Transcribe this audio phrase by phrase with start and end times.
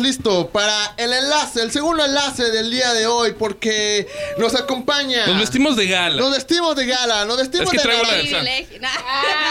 [0.00, 4.06] listo para el enlace, el segundo enlace del día de hoy, porque
[4.38, 5.26] nos acompaña.
[5.26, 6.16] Nos vestimos de gala.
[6.16, 8.40] Nos vestimos de gala, nos vestimos Es que de gala.
[8.80, 8.90] la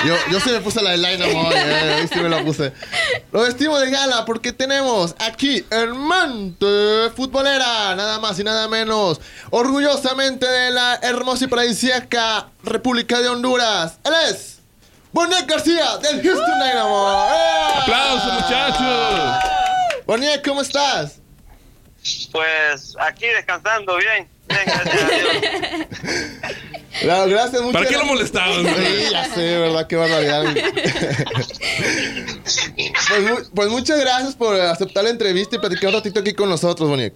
[0.06, 2.72] Yo, yo sí me puse la de Dynamo, hoy, eh, ahí sí me la puse.
[3.32, 6.66] Nos vestimos de gala porque tenemos aquí Hermante
[7.16, 9.20] Futbolera, nada más y nada menos.
[9.52, 13.98] Orgullosamente de la hermosa y paradisíaca República de Honduras.
[14.04, 14.60] Él es
[15.12, 17.08] Bonet García del Houston Dynamo.
[17.12, 17.82] ¡Eh!
[17.82, 19.53] ¡Aplausos, muchachos!
[20.06, 21.20] Bonet, ¿cómo estás?
[22.32, 24.28] Pues aquí descansando bien.
[24.48, 25.34] Bien, gracias a Dios.
[27.02, 28.64] Claro, gracias, muchas ¿Para qué lo molestaban?
[28.64, 29.88] Sí, ya sé, ¿verdad?
[29.88, 30.44] Qué barbaridad.
[32.44, 36.88] pues, pues muchas gracias por aceptar la entrevista y platicar un ratito aquí con nosotros,
[36.88, 37.16] Boniek.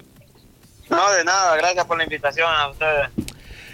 [0.89, 3.09] No, de nada, gracias por la invitación a ustedes.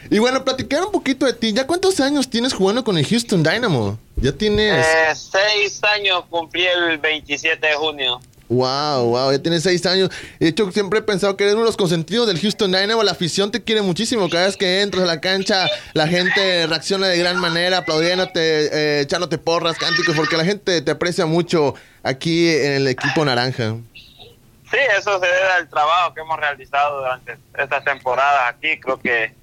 [0.10, 1.54] Y bueno, platicar un poquito de ti.
[1.54, 3.98] ¿Ya cuántos años tienes jugando con el Houston Dynamo?
[4.18, 4.86] Ya tienes...
[4.86, 8.20] Eh, seis años cumplí el 27 de junio.
[8.50, 10.10] Wow, wow, ya tienes seis años.
[10.40, 13.02] De hecho, siempre he pensado que eres uno de los consentidos del Houston Dynamo.
[13.04, 14.30] La afición te quiere muchísimo.
[14.30, 19.02] Cada vez que entras a la cancha, la gente reacciona de gran manera, aplaudiéndote, eh,
[19.02, 23.76] echándote porras, cánticos, porque la gente te aprecia mucho aquí en el equipo naranja.
[23.94, 28.80] Sí, eso se debe al trabajo que hemos realizado durante estas temporadas aquí.
[28.80, 29.34] Creo que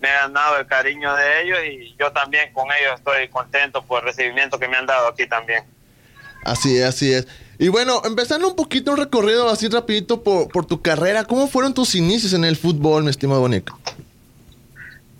[0.00, 4.00] me he ganado el cariño de ellos y yo también con ellos estoy contento por
[4.00, 5.64] el recibimiento que me han dado aquí también.
[6.44, 7.26] Así es, así es.
[7.60, 11.74] Y bueno, empezando un poquito un recorrido así rapidito por, por tu carrera, ¿cómo fueron
[11.74, 13.70] tus inicios en el fútbol, mi estimado Boniek?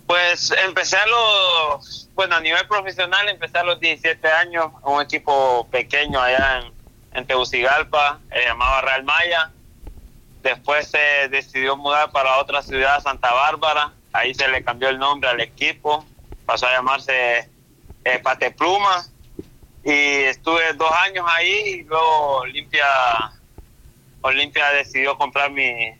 [0.07, 5.67] Pues empecé a los, bueno, a nivel profesional empecé a los 17 años, un equipo
[5.69, 6.73] pequeño allá en,
[7.13, 9.51] en Tegucigalpa, se llamaba Real Maya.
[10.41, 13.93] Después se decidió mudar para otra ciudad, Santa Bárbara.
[14.13, 16.03] Ahí se le cambió el nombre al equipo,
[16.47, 17.37] pasó a llamarse
[18.03, 18.21] eh.
[19.83, 22.85] Y estuve dos años ahí y luego Olimpia,
[24.21, 25.91] Olimpia decidió comprar mi,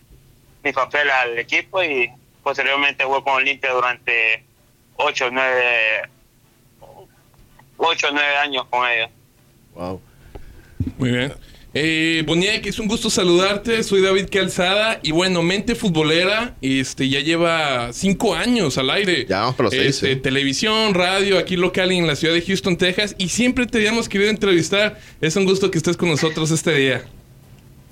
[0.63, 2.11] mis papeles al equipo y
[2.43, 4.43] posteriormente jugué con Olimpia durante
[4.97, 6.09] 8 o 9
[7.77, 9.09] 8 o 9 años con ellos.
[9.73, 10.01] Wow.
[10.97, 11.33] Muy bien.
[11.73, 13.83] Eh, Boniek, es un gusto saludarte.
[13.83, 14.99] Soy David Calzada.
[15.03, 19.25] Y bueno, Mente Futbolera este, ya lleva cinco años al aire.
[19.27, 20.15] Ya vamos por los seis, Este, eh.
[20.17, 23.15] Televisión, radio, aquí local en la ciudad de Houston, Texas.
[23.17, 24.99] Y siempre te habíamos querido entrevistar.
[25.21, 27.05] Es un gusto que estés con nosotros este día.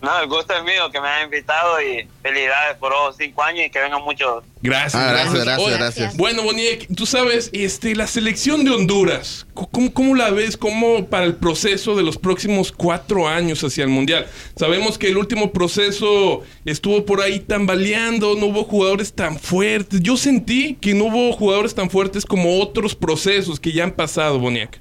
[0.02, 3.66] No, el gusto es mío que me hayan invitado y felicidades por los 5 años
[3.66, 4.46] y que vengan muchos.
[4.62, 4.96] Gracias.
[4.96, 6.18] Ah, gracias, gracias, Oye, gracias.
[6.18, 10.56] Bueno, Boniek, tú sabes, este, la selección de Honduras, ¿cómo, cómo la ves?
[10.56, 14.26] ¿Cómo para el proceso de los próximos cuatro años hacia el Mundial?
[14.56, 20.00] Sabemos que el último proceso estuvo por ahí tambaleando, no hubo jugadores tan fuertes.
[20.02, 24.40] Yo sentí que no hubo jugadores tan fuertes como otros procesos que ya han pasado,
[24.40, 24.80] Boniek.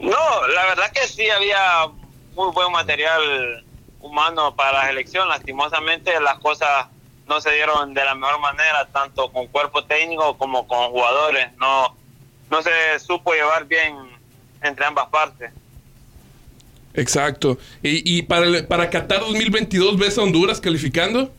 [0.00, 1.86] No, la verdad que sí había
[2.34, 3.64] muy buen material
[4.02, 5.28] humano para la selección.
[5.28, 6.86] Lastimosamente las cosas
[7.26, 11.48] no se dieron de la mejor manera, tanto con cuerpo técnico como con jugadores.
[11.56, 11.96] No,
[12.50, 13.96] no se supo llevar bien
[14.62, 15.50] entre ambas partes.
[16.94, 17.58] Exacto.
[17.82, 21.32] ¿Y, y para, el- para Qatar 2022 ves a Honduras calificando?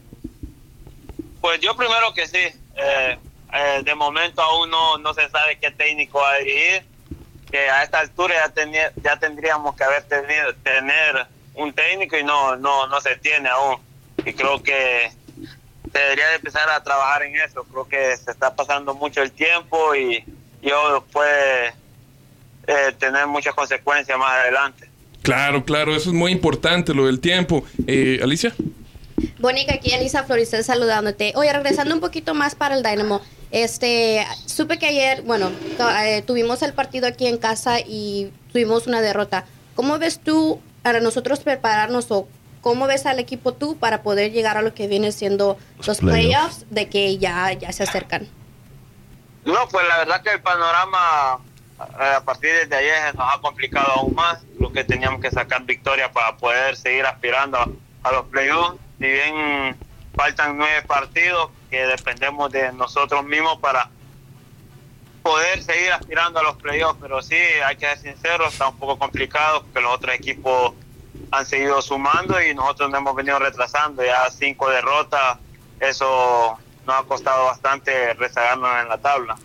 [1.41, 2.39] Pues yo primero que sí.
[2.75, 3.17] Eh,
[3.53, 6.83] eh, de momento aún no, no se sabe qué técnico va a dirigir.
[7.51, 12.23] Que a esta altura ya, tenía- ya tendríamos que haber tenido tener un técnico y
[12.23, 13.77] no, no, no se tiene aún.
[14.25, 15.11] Y creo que
[15.91, 17.63] se debería de empezar a trabajar en eso.
[17.65, 20.23] Creo que se está pasando mucho el tiempo y,
[20.61, 21.73] y eso puede
[22.67, 24.89] eh, tener muchas consecuencias más adelante.
[25.21, 27.63] Claro, claro, eso es muy importante, lo del tiempo.
[27.87, 28.53] Eh, Alicia.
[29.39, 31.33] Bonica, aquí Elisa Florisel saludándote.
[31.35, 33.21] Oye, regresando un poquito más para el Dynamo.
[33.51, 35.51] Este, supe que ayer, bueno,
[36.03, 39.45] eh, tuvimos el partido aquí en casa y tuvimos una derrota.
[39.75, 42.27] ¿Cómo ves tú para nosotros prepararnos o
[42.61, 46.65] cómo ves al equipo tú para poder llegar a lo que viene siendo los playoffs
[46.69, 48.27] de que ya, ya se acercan?
[49.45, 51.39] No, pues la verdad que el panorama
[51.79, 54.43] eh, a partir de ayer nos ha complicado aún más.
[54.59, 57.67] Lo que teníamos que sacar victoria para poder seguir aspirando a,
[58.03, 58.79] a los playoffs.
[58.99, 59.75] Si bien
[60.15, 63.89] faltan nueve partidos que dependemos de nosotros mismos para
[65.23, 67.35] poder seguir aspirando a los playoffs, pero sí,
[67.65, 70.73] hay que ser sinceros, está un poco complicado porque los otros equipos
[71.31, 75.39] han seguido sumando y nosotros nos hemos venido retrasando, ya cinco derrotas,
[75.79, 79.37] eso nos ha costado bastante rezagarnos en la tabla.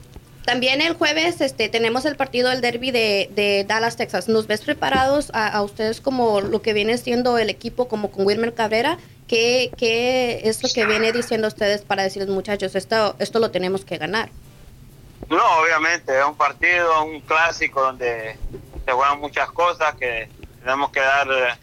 [0.44, 4.28] También el jueves este, tenemos el partido del derby de, Dallas, Texas.
[4.28, 8.26] ¿Nos ves preparados a, a ustedes como lo que viene siendo el equipo, como con
[8.26, 8.96] Wilmer Cabrera?
[9.26, 13.84] ¿Qué, ¿Qué es lo que viene diciendo ustedes para decirles, muchachos, esto, esto lo tenemos
[13.84, 14.30] que ganar?
[15.30, 18.36] No, obviamente, es un partido, un clásico donde
[18.84, 20.28] se juegan muchas cosas que
[20.60, 21.54] tenemos que dar eh,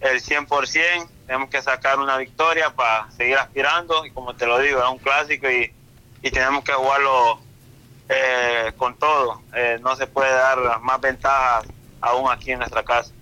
[0.00, 4.82] el 100%, tenemos que sacar una victoria para seguir aspirando y como te lo digo,
[4.82, 5.72] es un clásico y,
[6.22, 7.40] y tenemos que jugarlo
[8.08, 9.42] eh, con todo.
[9.54, 11.66] Eh, no se puede dar más ventajas
[12.00, 13.12] aún aquí en nuestra casa.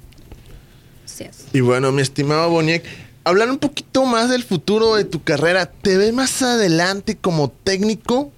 [1.53, 2.85] Y bueno, mi estimado Boniek,
[3.25, 5.67] hablar un poquito más del futuro de tu carrera.
[5.67, 8.33] ¿Te ves más adelante como técnico?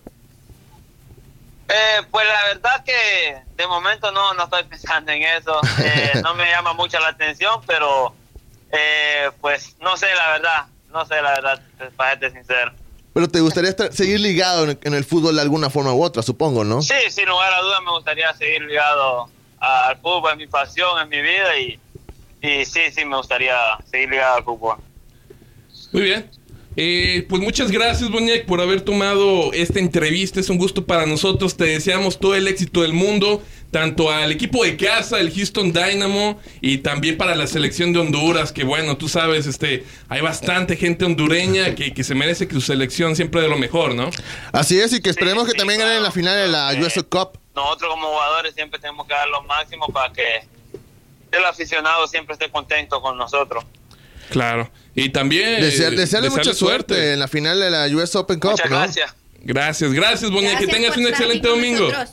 [1.69, 5.61] Eh, pues la verdad que de momento no, no estoy pensando en eso.
[5.83, 8.15] Eh, no me llama mucho la atención, pero
[8.73, 10.67] eh, pues no sé la verdad.
[10.91, 11.63] No sé la verdad,
[11.97, 12.73] para serte sincero.
[13.13, 16.23] Pero te gustaría estar- seguir ligado en, en el fútbol de alguna forma u otra,
[16.23, 16.81] supongo, ¿no?
[16.81, 19.29] Sí, sin lugar a dudas me gustaría seguir ligado
[19.61, 21.79] al fútbol, es mi pasión, es mi vida y,
[22.41, 23.55] y sí, sí me gustaría
[23.91, 24.77] seguir ligado al fútbol.
[25.93, 26.31] Muy bien.
[26.81, 30.39] Eh, pues muchas gracias, Boniek, por haber tomado esta entrevista.
[30.39, 31.57] Es un gusto para nosotros.
[31.57, 33.43] Te deseamos todo el éxito del mundo,
[33.73, 38.53] tanto al equipo de casa, el Houston Dynamo, y también para la selección de Honduras,
[38.53, 42.61] que bueno, tú sabes, este, hay bastante gente hondureña que, que se merece que su
[42.61, 44.11] selección siempre de lo mejor, ¿no?
[44.53, 46.05] Así es, y que esperemos Sí, que sí, también ganen claro.
[46.05, 47.41] la final de la Eh, US Cup.
[47.57, 50.23] Nosotros como jugadores siempre tenemos que dar lo máximo para que
[51.33, 53.65] el aficionado siempre esté contento con nosotros.
[54.31, 54.71] Claro.
[54.95, 55.61] Y también...
[55.63, 57.13] Desear- eh, desearle mucha suerte.
[57.15, 58.77] en la final de la US Open Cup, Muchas ¿no?
[58.79, 59.15] gracias.
[59.43, 60.59] Gracias, gracias, Boniek.
[60.59, 61.85] Que tengas un excelente domingo.
[61.89, 62.11] nosotros.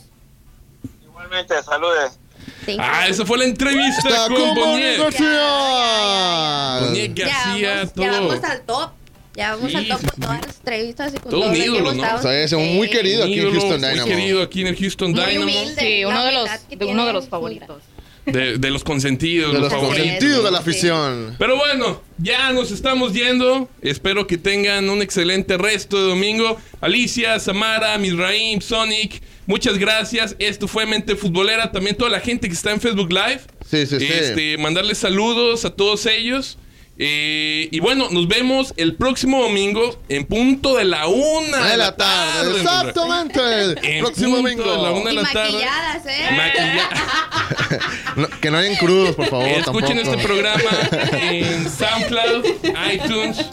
[1.04, 2.18] Igualmente, saludes.
[2.64, 3.12] Thank Ah, you.
[3.12, 4.98] esa fue la entrevista con Boniek.
[4.98, 6.78] García.
[6.80, 8.04] Boniek García, vamos, todo.
[8.04, 8.90] ya vamos al top.
[9.34, 11.56] Ya vamos Sí, al top sí, con todas las entrevistas y con Todo todo, un
[11.56, 12.14] ídolo, ¿no?
[12.16, 12.92] O sea, es un muy Sí.
[12.94, 14.08] querido aquí en Houston muy Dynamo.
[14.08, 15.44] querido aquí en el Houston Muy Dynamo.
[15.44, 15.80] humilde.
[15.80, 16.48] Sí, uno de los,
[16.88, 17.82] uno de los favoritos.
[18.26, 21.36] De, de los consentidos, De los los consentidos de la afición.
[21.38, 23.68] Pero bueno, ya nos estamos yendo.
[23.82, 26.58] Espero que tengan un excelente resto de domingo.
[26.80, 30.34] Alicia, Samara, Misraim, Sonic, muchas gracias.
[30.40, 31.70] Esto fue Mente Futbolera.
[31.70, 33.40] También toda la gente que está en Facebook Live.
[33.70, 34.06] Sí, sí, sí.
[34.06, 36.58] Este, mandarles saludos a todos ellos.
[36.98, 41.94] Eh, y bueno, nos vemos el próximo domingo en punto de la una de la
[41.94, 43.38] tarde, exactamente.
[43.82, 45.00] En Próximo punto de la domingo.
[45.02, 45.52] una de Y la tarde.
[45.52, 46.26] maquilladas, ¿eh?
[46.30, 46.88] Maquilla-
[48.16, 49.46] No, que no hayan crudos, por favor.
[49.46, 50.10] Escuchen tampoco.
[50.16, 50.70] este programa
[51.12, 52.46] en SoundCloud,
[52.92, 53.44] iTunes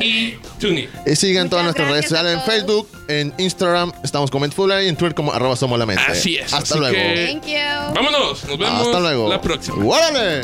[0.00, 0.30] y
[0.60, 0.88] TuneIn.
[1.06, 2.40] Y sigan todas nuestras redes sociales en.
[2.42, 6.02] Facebook, en Instagram, estamos como Mentfulera y en Twitter como arroba somos la mente.
[6.06, 6.94] Así es, Hasta así luego.
[6.94, 7.94] que- Thank you.
[7.94, 9.28] Vámonos, nos vemos Hasta luego.
[9.28, 9.84] la próxima.
[9.84, 10.42] ¡Órale!